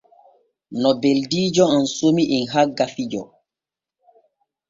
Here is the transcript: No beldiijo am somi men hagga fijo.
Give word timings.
No 0.81 0.89
beldiijo 1.01 1.63
am 1.75 1.85
somi 1.97 2.23
men 2.31 2.45
hagga 2.53 2.85
fijo. 2.93 3.23